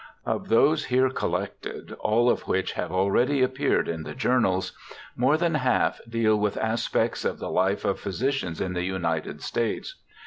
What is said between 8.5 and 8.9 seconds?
in the